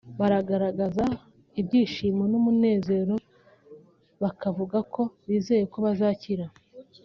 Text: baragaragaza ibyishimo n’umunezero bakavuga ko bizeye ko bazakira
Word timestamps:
baragaragaza 0.19 1.03
ibyishimo 1.59 2.23
n’umunezero 2.31 3.15
bakavuga 4.21 4.77
ko 4.93 5.01
bizeye 5.27 5.63
ko 5.73 5.77
bazakira 5.85 6.45